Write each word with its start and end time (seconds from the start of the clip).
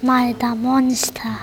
Ich 0.00 0.06
male 0.06 0.34
da 0.38 0.54
Monster. 0.54 1.36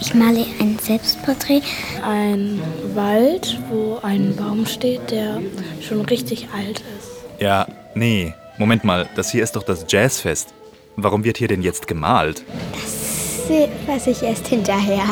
Ich 0.00 0.14
male 0.14 0.44
ein 0.58 0.76
Selbstporträt. 0.80 1.62
Ein 2.02 2.60
Wald, 2.92 3.56
wo 3.70 4.00
ein 4.02 4.34
Baum 4.34 4.66
steht, 4.66 5.12
der 5.12 5.40
schon 5.80 6.00
richtig 6.06 6.48
alt 6.52 6.80
ist. 6.80 7.40
Ja, 7.40 7.68
nee. 7.94 8.34
Moment 8.58 8.82
mal, 8.82 9.08
das 9.14 9.30
hier 9.30 9.44
ist 9.44 9.54
doch 9.54 9.62
das 9.62 9.86
Jazzfest. 9.88 10.54
Warum 10.96 11.22
wird 11.22 11.38
hier 11.38 11.46
denn 11.46 11.62
jetzt 11.62 11.86
gemalt? 11.86 12.44
Das 12.72 13.48
weiß 13.86 14.08
ich 14.08 14.24
erst 14.24 14.48
hinterher. 14.48 15.06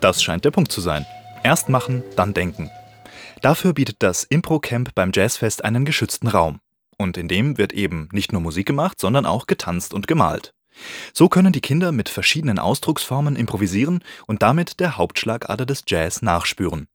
Das 0.00 0.22
scheint 0.22 0.44
der 0.44 0.52
Punkt 0.52 0.70
zu 0.70 0.80
sein. 0.80 1.04
Erst 1.42 1.68
machen, 1.68 2.04
dann 2.14 2.32
denken. 2.32 2.70
Dafür 3.40 3.72
bietet 3.72 3.96
das 3.98 4.22
Impro-Camp 4.22 4.94
beim 4.94 5.10
Jazzfest 5.12 5.64
einen 5.64 5.84
geschützten 5.84 6.28
Raum. 6.28 6.60
Und 6.96 7.16
in 7.16 7.26
dem 7.26 7.58
wird 7.58 7.72
eben 7.72 8.08
nicht 8.12 8.30
nur 8.32 8.40
Musik 8.40 8.68
gemacht, 8.68 9.00
sondern 9.00 9.26
auch 9.26 9.48
getanzt 9.48 9.92
und 9.92 10.06
gemalt. 10.06 10.54
So 11.12 11.28
können 11.28 11.52
die 11.52 11.60
Kinder 11.60 11.92
mit 11.92 12.08
verschiedenen 12.08 12.58
Ausdrucksformen 12.58 13.36
improvisieren 13.36 14.02
und 14.26 14.42
damit 14.42 14.80
der 14.80 14.96
Hauptschlagader 14.96 15.66
des 15.66 15.84
Jazz 15.86 16.22
nachspüren. 16.22 16.86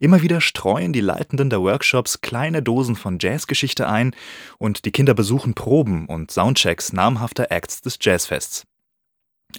Immer 0.00 0.22
wieder 0.22 0.40
streuen 0.40 0.92
die 0.92 1.00
Leitenden 1.00 1.50
der 1.50 1.62
Workshops 1.62 2.20
kleine 2.20 2.62
Dosen 2.62 2.96
von 2.96 3.18
Jazzgeschichte 3.20 3.88
ein 3.88 4.14
und 4.58 4.84
die 4.84 4.90
Kinder 4.90 5.14
besuchen 5.14 5.54
Proben 5.54 6.06
und 6.06 6.30
Soundchecks 6.30 6.92
namhafter 6.92 7.50
Acts 7.50 7.80
des 7.80 7.98
Jazzfests. 8.00 8.64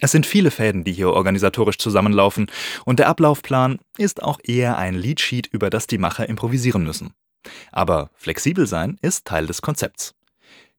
Es 0.00 0.10
sind 0.10 0.26
viele 0.26 0.50
Fäden, 0.50 0.84
die 0.84 0.92
hier 0.92 1.10
organisatorisch 1.10 1.78
zusammenlaufen, 1.78 2.50
und 2.84 2.98
der 2.98 3.08
Ablaufplan 3.08 3.78
ist 3.96 4.22
auch 4.22 4.40
eher 4.42 4.76
ein 4.76 4.94
Leadsheet, 4.94 5.46
über 5.46 5.70
das 5.70 5.86
die 5.86 5.98
Macher 5.98 6.28
improvisieren 6.28 6.84
müssen. 6.84 7.14
Aber 7.70 8.10
flexibel 8.14 8.66
sein 8.66 8.98
ist 9.02 9.24
Teil 9.24 9.46
des 9.46 9.62
Konzepts. 9.62 10.14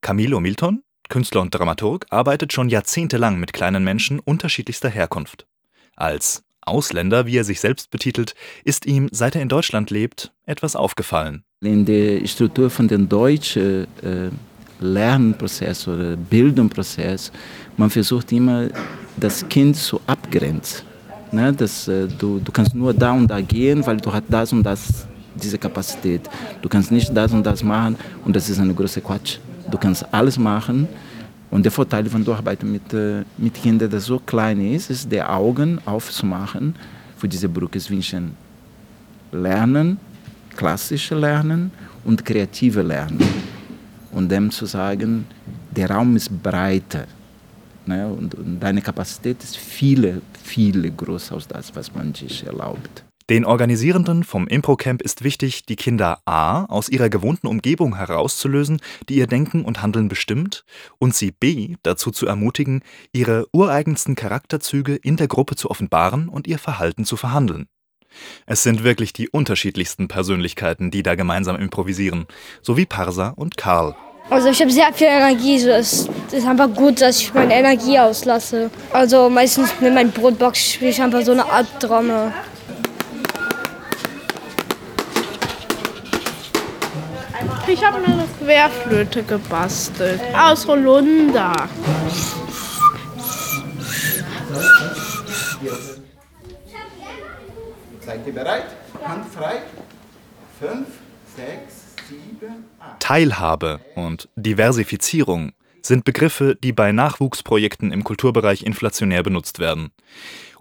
Camilo 0.01 0.39
Milton, 0.39 0.83
Künstler 1.09 1.41
und 1.41 1.53
Dramaturg, 1.53 2.05
arbeitet 2.09 2.53
schon 2.53 2.69
jahrzehntelang 2.69 3.39
mit 3.39 3.53
kleinen 3.53 3.83
Menschen 3.83 4.19
unterschiedlichster 4.19 4.89
Herkunft. 4.89 5.45
Als 5.95 6.43
Ausländer, 6.61 7.25
wie 7.25 7.37
er 7.37 7.43
sich 7.43 7.59
selbst 7.59 7.91
betitelt, 7.91 8.33
ist 8.63 8.85
ihm, 8.85 9.07
seit 9.11 9.35
er 9.35 9.41
in 9.41 9.49
Deutschland 9.49 9.91
lebt, 9.91 10.31
etwas 10.45 10.75
aufgefallen. 10.75 11.43
In 11.61 11.85
der 11.85 12.25
Struktur 12.27 12.69
von 12.69 12.87
dem 12.87 13.07
deutschen 13.07 13.87
äh, 14.03 14.29
Lernprozess 14.79 15.87
oder 15.87 16.15
Bildungsprozess, 16.15 17.31
man 17.77 17.89
versucht 17.89 18.31
immer, 18.31 18.67
das 19.17 19.47
Kind 19.47 19.75
zu 19.77 20.01
abgrenzen. 20.07 20.85
Ne? 21.31 21.53
Das, 21.53 21.87
äh, 21.87 22.07
du, 22.07 22.39
du 22.39 22.51
kannst 22.51 22.75
nur 22.75 22.93
da 22.93 23.11
und 23.11 23.27
da 23.27 23.41
gehen, 23.41 23.85
weil 23.85 23.97
du 23.97 24.11
hast 24.11 24.25
das 24.29 24.51
und 24.51 24.63
das, 24.63 25.07
diese 25.35 25.57
Kapazität. 25.57 26.21
Du 26.61 26.69
kannst 26.69 26.91
nicht 26.91 27.15
das 27.15 27.31
und 27.31 27.45
das 27.45 27.63
machen 27.63 27.95
und 28.23 28.35
das 28.35 28.49
ist 28.49 28.59
eine 28.59 28.73
große 28.73 29.01
Quatsch. 29.01 29.37
Du 29.69 29.77
kannst 29.77 30.05
alles 30.13 30.37
machen, 30.37 30.87
und 31.51 31.63
der 31.63 31.71
Vorteil, 31.71 32.11
wenn 32.11 32.25
du 32.25 32.33
arbeitest 32.33 32.69
mit, 32.69 32.93
äh, 32.93 33.23
mit 33.37 33.53
Kindern, 33.53 33.89
die 33.89 33.99
so 33.99 34.19
klein 34.19 34.59
ist, 34.73 34.89
ist, 34.89 35.09
die 35.11 35.21
Augen 35.21 35.79
aufzumachen 35.85 36.75
für 37.17 37.27
diese 37.29 37.47
Brücke 37.47 37.79
zwischen 37.79 38.35
Lernen, 39.31 39.97
klassische 40.55 41.15
Lernen 41.15 41.71
und 42.03 42.25
kreative 42.25 42.81
Lernen. 42.81 43.23
Und 44.11 44.29
dem 44.29 44.51
zu 44.51 44.65
sagen, 44.65 45.25
der 45.75 45.91
Raum 45.91 46.15
ist 46.17 46.29
breiter. 46.43 47.05
Ne? 47.85 48.07
Und, 48.07 48.35
und 48.35 48.59
deine 48.59 48.81
Kapazität 48.81 49.41
ist 49.41 49.55
viele, 49.55 50.21
viele 50.43 50.91
größer 50.91 51.35
als 51.35 51.47
das, 51.47 51.75
was 51.75 51.93
man 51.93 52.13
sich 52.13 52.45
erlaubt. 52.45 53.05
Den 53.27 53.43
Organisierenden 53.43 54.23
vom 54.23 54.47
Improcamp 54.47 55.01
ist 55.01 55.23
wichtig, 55.23 55.65
die 55.65 55.75
Kinder 55.75 56.19
a. 56.25 56.65
aus 56.65 56.89
ihrer 56.89 57.09
gewohnten 57.09 57.47
Umgebung 57.47 57.95
herauszulösen, 57.95 58.79
die 59.09 59.15
ihr 59.15 59.25
Denken 59.25 59.65
und 59.65 59.81
Handeln 59.81 60.09
bestimmt, 60.09 60.63
und 60.99 61.15
sie 61.15 61.31
b. 61.31 61.75
dazu 61.81 62.11
zu 62.11 62.27
ermutigen, 62.27 62.83
ihre 63.13 63.47
ureigensten 63.51 64.13
Charakterzüge 64.13 64.95
in 64.95 65.17
der 65.17 65.27
Gruppe 65.27 65.55
zu 65.55 65.71
offenbaren 65.71 66.29
und 66.29 66.45
ihr 66.45 66.59
Verhalten 66.59 67.03
zu 67.03 67.17
verhandeln. 67.17 67.65
Es 68.45 68.61
sind 68.61 68.83
wirklich 68.83 69.11
die 69.11 69.27
unterschiedlichsten 69.27 70.07
Persönlichkeiten, 70.07 70.91
die 70.91 71.01
da 71.01 71.15
gemeinsam 71.15 71.55
improvisieren, 71.55 72.27
so 72.61 72.77
wie 72.77 72.85
Parsa 72.85 73.29
und 73.29 73.57
Karl. 73.57 73.95
Also 74.29 74.49
ich 74.49 74.61
habe 74.61 74.71
sehr 74.71 74.93
viel 74.93 75.07
Energie. 75.07 75.55
Es 75.67 76.07
ist 76.31 76.45
einfach 76.45 76.71
gut, 76.75 77.01
dass 77.01 77.19
ich 77.19 77.33
meine 77.33 77.55
Energie 77.55 77.97
auslasse. 77.97 78.69
Also 78.93 79.31
meistens 79.31 79.71
mit 79.81 79.95
meinem 79.95 80.11
Brotbox 80.11 80.73
spiele 80.73 80.91
ich 80.91 81.01
einfach 81.01 81.23
so 81.23 81.31
eine 81.31 81.45
Art 81.45 81.67
Drama. 81.79 82.31
Ich 87.67 87.83
habe 87.83 87.99
mir 87.99 88.07
eine 88.07 88.27
Querflöte 88.39 89.23
gebastelt 89.23 90.21
aus 90.37 90.67
Holunder. 90.67 91.53
Seid 98.01 98.27
ihr 98.27 98.33
bereit? 98.33 98.65
Hand 99.03 99.25
frei. 99.33 99.61
Fünf, 100.59 100.87
sechs, 101.35 101.85
sieben, 102.07 102.65
acht. 102.79 102.99
Teilhabe 102.99 103.79
und 103.95 104.29
Diversifizierung 104.35 105.53
sind 105.85 106.05
Begriffe, 106.05 106.55
die 106.55 106.73
bei 106.73 106.91
Nachwuchsprojekten 106.91 107.91
im 107.91 108.03
Kulturbereich 108.03 108.63
inflationär 108.63 109.23
benutzt 109.23 109.59
werden. 109.59 109.91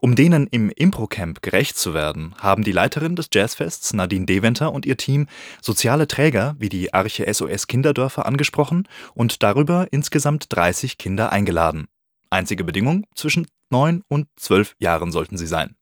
Um 0.01 0.15
denen 0.15 0.47
im 0.49 0.69
Improcamp 0.71 1.41
gerecht 1.41 1.79
zu 1.79 1.95
werden, 1.95 2.35
haben 2.39 2.63
die 2.63 2.73
Leiterin 2.73 3.17
des 3.17 3.29
Jazzfests, 3.33 3.95
Nadine 3.95 4.27
Deventer, 4.27 4.73
und 4.73 4.85
ihr 4.85 4.99
Team 4.99 5.29
soziale 5.63 6.07
Träger 6.07 6.57
wie 6.59 6.69
die 6.69 6.93
Arche 6.93 7.33
SOS 7.33 7.67
Kinderdörfer 7.67 8.27
angesprochen 8.27 8.87
und 9.15 9.43
darüber 9.43 9.87
insgesamt 9.93 10.47
30 10.51 10.99
Kinder 10.99 11.33
eingeladen. 11.33 11.87
Einzige 12.29 12.65
Bedingung, 12.65 13.07
zwischen 13.15 13.47
9 13.71 14.03
und 14.09 14.29
12 14.37 14.77
Jahren 14.79 15.11
sollten 15.11 15.39
sie 15.39 15.47
sein. 15.47 15.75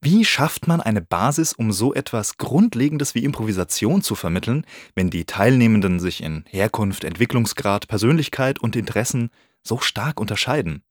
Wie 0.00 0.24
schafft 0.24 0.68
man 0.68 0.80
eine 0.80 1.00
Basis, 1.00 1.52
um 1.52 1.72
so 1.72 1.92
etwas 1.92 2.36
Grundlegendes 2.36 3.16
wie 3.16 3.24
Improvisation 3.24 4.00
zu 4.00 4.14
vermitteln, 4.14 4.64
wenn 4.94 5.10
die 5.10 5.24
Teilnehmenden 5.24 5.98
sich 5.98 6.22
in 6.22 6.44
Herkunft, 6.48 7.02
Entwicklungsgrad, 7.02 7.88
Persönlichkeit 7.88 8.60
und 8.60 8.76
Interessen 8.76 9.30
so 9.64 9.78
stark 9.78 10.20
unterscheiden? 10.20 10.82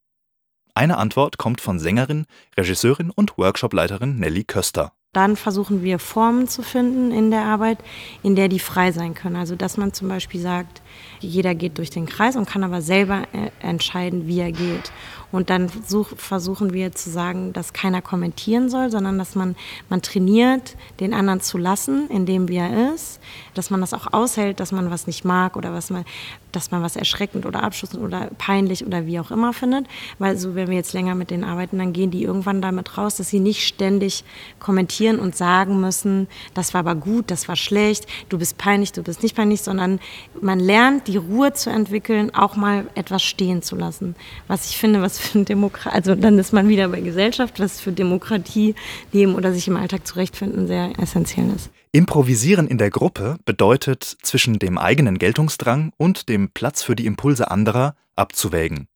Eine 0.73 0.97
Antwort 0.97 1.38
kommt 1.38 1.62
von 1.62 1.79
Sängerin, 1.79 2.25
Regisseurin 2.57 3.09
und 3.09 3.38
Workshopleiterin 3.38 4.17
Nelly 4.19 4.44
Köster. 4.44 4.91
Dann 5.13 5.38
versuchen 5.38 5.84
wir 5.84 6.00
Formen 6.00 6.50
zu 6.50 6.62
finden 6.62 7.12
in 7.12 7.31
der 7.31 7.44
Arbeit, 7.44 7.79
in 8.23 8.35
der 8.35 8.50
die 8.50 8.59
frei 8.59 8.91
sein 8.91 9.13
können. 9.13 9.38
Also 9.38 9.56
dass 9.56 9.78
man 9.78 9.94
zum 9.94 10.09
Beispiel 10.09 10.41
sagt, 10.41 10.81
jeder 11.19 11.56
geht 11.56 11.78
durch 11.78 11.90
den 11.90 12.06
Kreis 12.06 12.35
und 12.35 12.47
kann 12.47 12.63
aber 12.63 12.81
selber 12.81 13.24
äh, 13.34 13.66
entscheiden, 13.66 14.28
wie 14.28 14.40
er 14.40 14.52
geht. 14.52 14.91
Und 15.31 15.50
dann 15.50 15.69
such, 15.85 16.09
versuchen 16.16 16.72
wir 16.72 16.94
zu 16.94 17.09
sagen, 17.09 17.52
dass 17.52 17.74
keiner 17.74 18.02
kommentieren 18.02 18.69
soll, 18.69 18.90
sondern 18.90 19.18
dass 19.18 19.35
man, 19.35 19.56
man 19.90 20.02
trainiert, 20.02 20.78
den 21.02 21.13
anderen 21.13 21.41
zu 21.41 21.58
lassen, 21.58 22.09
in 22.09 22.25
dem 22.25 22.47
wie 22.47 22.56
er 22.56 22.94
ist, 22.94 23.19
dass 23.53 23.69
man 23.69 23.81
das 23.81 23.94
auch 23.94 24.13
aushält, 24.13 24.62
dass 24.62 24.72
man 24.72 24.90
was 24.90 25.06
nicht 25.06 25.25
mag 25.25 25.58
oder 25.58 25.74
was 25.74 25.90
man, 25.90 26.06
dass 26.53 26.72
man 26.72 26.81
was 26.81 26.96
erschreckend 26.96 27.46
oder 27.46 27.64
abschließend 27.64 28.02
oder 28.02 28.29
peinlich 28.38 28.85
oder 28.85 29.06
wie 29.06 29.19
auch 29.19 29.29
immer 29.29 29.52
findet. 29.52 29.85
Weil 30.18 30.38
so, 30.38 30.56
wenn 30.56 30.69
wir 30.69 30.75
jetzt 30.75 30.94
länger 30.94 31.14
mit 31.14 31.29
denen 31.29 31.44
arbeiten, 31.44 31.78
dann 31.78 31.91
gehen 31.91 32.09
die 32.09 32.24
irgendwann 32.24 32.62
damit 32.62 32.97
raus, 32.97 33.18
dass 33.18 33.29
sie 33.29 33.41
nicht 33.41 33.68
ständig 33.68 34.24
kommentieren 34.59 35.19
und 35.19 35.35
sagen 35.35 35.81
müssen, 35.81 36.28
das 36.53 36.74
war 36.74 36.79
aber 36.79 36.96
gut, 36.96 37.31
das 37.31 37.50
war 37.50 37.58
schlecht, 37.58 38.08
du 38.29 38.38
bist 38.38 38.58
peinlich, 38.58 38.94
du 38.94 39.03
bist 39.03 39.24
nicht 39.24 39.35
peinlich, 39.35 39.62
sondern 39.62 40.00
man 40.40 40.62
lernt, 40.62 40.87
die 41.06 41.18
Ruhe 41.18 41.53
zu 41.53 41.70
entwickeln, 41.70 42.34
auch 42.34 42.56
mal 42.56 42.88
etwas 42.96 43.24
stehen 43.24 43.62
zu 43.62 43.75
lassen. 43.75 44.16
Was 44.48 44.70
ich 44.70 44.78
finde, 44.78 45.02
was 45.02 45.20
für 45.20 45.44
Demokratie, 45.44 45.96
also 45.96 46.16
dann 46.16 46.38
ist 46.40 46.53
man 46.53 46.68
wieder 46.68 46.88
bei 46.90 47.02
Gesellschaft, 47.02 47.59
was 47.59 47.80
für 47.80 47.92
Demokratie 47.92 48.75
leben 49.12 49.36
oder 49.36 49.53
sich 49.53 49.68
im 49.68 49.78
Alltag 49.78 50.08
zurechtfinden 50.08 50.68
sehr 50.68 50.97
essentiell 51.00 51.52
ist. 51.56 51.70
Improvisieren 51.92 52.68
in 52.68 52.78
der 52.78 52.90
Gruppe 52.90 53.38
bedeutet, 53.46 54.03
zwischen 54.22 54.59
dem 54.59 54.78
eigenen 54.78 55.18
Geltungsdrang 55.18 55.94
und 55.97 56.30
dem 56.30 56.50
Platz 56.52 56.84
für 56.84 56.96
die 56.96 57.06
Impulse 57.06 57.50
anderer 57.50 57.96
abzuwägen. 58.16 58.88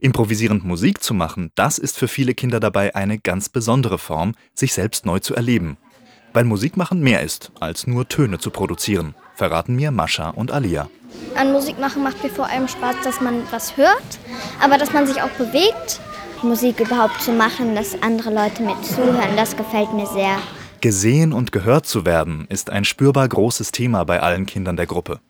Improvisierend 0.00 0.64
Musik 0.64 1.02
zu 1.02 1.14
machen, 1.14 1.50
das 1.54 1.78
ist 1.78 1.98
für 1.98 2.08
viele 2.08 2.34
Kinder 2.34 2.60
dabei 2.60 2.94
eine 2.94 3.18
ganz 3.18 3.48
besondere 3.48 3.98
Form, 3.98 4.34
sich 4.54 4.72
selbst 4.72 5.06
neu 5.06 5.18
zu 5.18 5.34
erleben. 5.34 5.76
Weil 6.32 6.44
Musikmachen 6.44 7.00
mehr 7.00 7.22
ist, 7.22 7.52
als 7.58 7.86
nur 7.86 8.08
Töne 8.08 8.38
zu 8.38 8.50
produzieren, 8.50 9.14
verraten 9.40 9.74
mir 9.74 9.90
Mascha 9.90 10.28
und 10.28 10.52
Alia. 10.52 10.90
An 11.34 11.52
Musik 11.52 11.78
machen 11.80 12.02
macht 12.02 12.22
mir 12.22 12.28
vor 12.28 12.44
allem 12.44 12.68
Spaß, 12.68 12.96
dass 13.02 13.22
man 13.22 13.42
was 13.50 13.74
hört, 13.78 14.18
aber 14.62 14.76
dass 14.76 14.92
man 14.92 15.06
sich 15.06 15.22
auch 15.22 15.30
bewegt. 15.30 15.98
Musik 16.42 16.78
überhaupt 16.78 17.22
zu 17.22 17.32
machen, 17.32 17.74
dass 17.74 18.02
andere 18.02 18.34
Leute 18.34 18.62
mit 18.62 18.84
zuhören, 18.84 19.36
das 19.36 19.56
gefällt 19.56 19.94
mir 19.94 20.06
sehr. 20.06 20.36
Gesehen 20.82 21.32
und 21.32 21.52
gehört 21.52 21.86
zu 21.86 22.04
werden, 22.04 22.46
ist 22.50 22.68
ein 22.68 22.84
spürbar 22.84 23.26
großes 23.28 23.72
Thema 23.72 24.04
bei 24.04 24.20
allen 24.20 24.44
Kindern 24.44 24.76
der 24.76 24.86
Gruppe. 24.86 25.20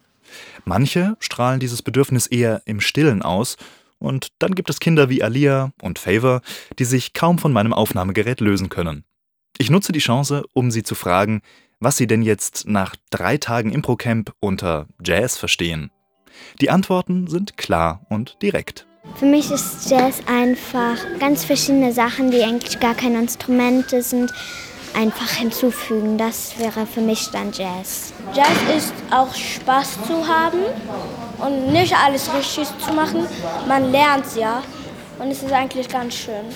Manche 0.65 1.17
strahlen 1.21 1.61
dieses 1.61 1.83
Bedürfnis 1.83 2.27
eher 2.27 2.63
im 2.65 2.81
Stillen 2.81 3.23
aus, 3.23 3.57
und 4.01 4.29
dann 4.41 4.55
gibt 4.57 4.71
es 4.71 4.81
Kinder 4.81 5.09
wie 5.09 5.23
Alia 5.23 5.73
und 5.83 6.01
Favor, 6.01 6.41
die 6.79 6.85
sich 6.85 7.13
kaum 7.13 7.39
von 7.39 7.53
meinem 7.53 7.75
Aufnahmegerät 7.75 8.41
lösen 8.41 8.71
können. 8.71 9.05
Ich 9.61 9.69
nutze 9.69 9.93
die 9.93 9.99
Chance, 9.99 10.45
um 10.55 10.71
sie 10.71 10.83
zu 10.83 10.95
fragen, 10.95 11.43
was 11.81 11.99
sie 11.99 12.07
denn 12.07 12.23
jetzt 12.23 12.67
nach 12.67 12.97
drei 13.11 13.37
Tagen 13.37 13.71
Improcamp 13.73 14.33
unter 14.41 14.87
Jazz 15.05 15.37
verstehen. 15.37 15.91
Die 16.63 16.71
Antworten 16.71 17.27
sind 17.27 17.59
klar 17.59 18.07
und 18.09 18.39
direkt. 18.41 18.87
Für 19.17 19.27
mich 19.27 19.51
ist 19.51 19.91
Jazz 19.91 20.23
einfach 20.27 20.97
ganz 21.19 21.45
verschiedene 21.45 21.93
Sachen, 21.93 22.31
die 22.31 22.43
eigentlich 22.43 22.81
gar 22.81 22.95
keine 22.95 23.19
Instrumente 23.19 24.01
sind, 24.01 24.33
einfach 24.95 25.31
hinzufügen. 25.31 26.17
Das 26.17 26.59
wäre 26.59 26.87
für 26.87 27.03
mich 27.03 27.29
dann 27.31 27.53
Jazz. 27.53 28.15
Jazz 28.33 28.57
ist 28.75 28.95
auch 29.11 29.35
Spaß 29.35 29.99
zu 30.07 30.27
haben 30.27 30.61
und 31.39 31.71
nicht 31.71 31.95
alles 31.95 32.33
richtig 32.33 32.67
zu 32.79 32.95
machen. 32.95 33.27
Man 33.69 33.93
lernt 33.93 34.25
ja 34.37 34.63
und 35.19 35.31
es 35.31 35.43
ist 35.43 35.53
eigentlich 35.53 35.87
ganz 35.87 36.15
schön. 36.15 36.47